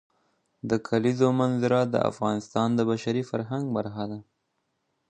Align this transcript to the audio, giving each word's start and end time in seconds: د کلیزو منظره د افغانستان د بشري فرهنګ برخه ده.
د 0.69 0.71
کلیزو 0.87 1.27
منظره 1.39 1.79
د 1.93 1.95
افغانستان 2.11 2.67
د 2.75 2.79
بشري 2.91 3.23
فرهنګ 3.31 3.65
برخه 3.77 4.03
ده. 4.11 4.19